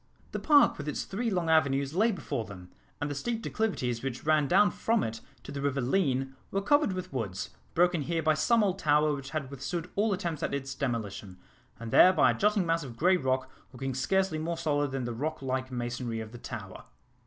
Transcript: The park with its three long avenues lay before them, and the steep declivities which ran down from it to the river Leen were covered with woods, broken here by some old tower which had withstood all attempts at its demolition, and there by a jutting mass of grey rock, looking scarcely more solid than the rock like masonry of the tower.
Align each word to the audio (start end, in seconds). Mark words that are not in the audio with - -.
The 0.31 0.39
park 0.39 0.79
with 0.79 0.87
its 0.87 1.03
three 1.03 1.29
long 1.29 1.47
avenues 1.47 1.93
lay 1.93 2.11
before 2.11 2.43
them, 2.43 2.71
and 2.99 3.07
the 3.07 3.13
steep 3.13 3.43
declivities 3.43 4.01
which 4.01 4.25
ran 4.25 4.47
down 4.47 4.71
from 4.71 5.03
it 5.03 5.21
to 5.43 5.51
the 5.51 5.61
river 5.61 5.79
Leen 5.79 6.33
were 6.49 6.59
covered 6.63 6.93
with 6.93 7.13
woods, 7.13 7.51
broken 7.75 8.01
here 8.01 8.23
by 8.23 8.33
some 8.33 8.63
old 8.63 8.79
tower 8.79 9.13
which 9.13 9.29
had 9.29 9.51
withstood 9.51 9.91
all 9.95 10.11
attempts 10.11 10.41
at 10.41 10.55
its 10.55 10.73
demolition, 10.73 11.37
and 11.79 11.91
there 11.91 12.13
by 12.13 12.31
a 12.31 12.35
jutting 12.35 12.65
mass 12.65 12.83
of 12.83 12.97
grey 12.97 13.15
rock, 13.15 13.47
looking 13.73 13.93
scarcely 13.93 14.39
more 14.39 14.57
solid 14.57 14.89
than 14.89 15.03
the 15.05 15.13
rock 15.13 15.39
like 15.43 15.71
masonry 15.71 16.19
of 16.19 16.31
the 16.31 16.39
tower. 16.39 16.85